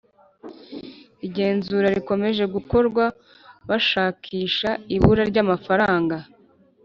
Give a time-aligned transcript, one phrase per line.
[1.27, 3.03] Igenzura rikomeje gukorwa
[3.69, 6.17] bashakishA ibura ry’amaranga